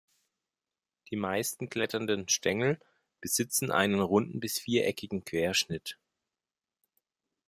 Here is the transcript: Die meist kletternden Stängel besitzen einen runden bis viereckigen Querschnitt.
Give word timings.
Die 1.11 1.15
meist 1.15 1.59
kletternden 1.69 2.27
Stängel 2.27 2.79
besitzen 3.19 3.69
einen 3.69 3.99
runden 3.99 4.39
bis 4.39 4.57
viereckigen 4.57 5.23
Querschnitt. 5.25 5.99